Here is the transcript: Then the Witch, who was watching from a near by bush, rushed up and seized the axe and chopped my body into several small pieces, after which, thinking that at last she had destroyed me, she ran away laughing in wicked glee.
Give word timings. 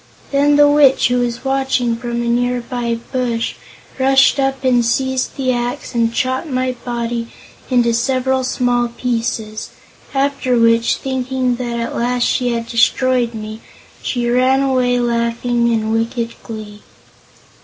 Then 0.31 0.55
the 0.55 0.67
Witch, 0.67 1.09
who 1.09 1.19
was 1.19 1.45
watching 1.45 1.95
from 1.95 2.23
a 2.23 2.25
near 2.25 2.59
by 2.61 2.95
bush, 3.11 3.53
rushed 3.99 4.39
up 4.39 4.63
and 4.63 4.83
seized 4.83 5.37
the 5.37 5.53
axe 5.53 5.93
and 5.93 6.11
chopped 6.11 6.47
my 6.47 6.71
body 6.83 7.27
into 7.69 7.93
several 7.93 8.43
small 8.43 8.87
pieces, 8.87 9.69
after 10.15 10.57
which, 10.57 10.95
thinking 10.95 11.57
that 11.57 11.79
at 11.79 11.95
last 11.95 12.23
she 12.23 12.49
had 12.51 12.65
destroyed 12.65 13.35
me, 13.35 13.61
she 14.01 14.27
ran 14.27 14.61
away 14.63 14.99
laughing 14.99 15.71
in 15.71 15.91
wicked 15.93 16.33
glee. 16.41 16.81